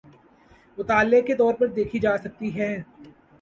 [0.77, 2.75] مطالعے کے طور پہ دیکھی جا سکتی ہیں۔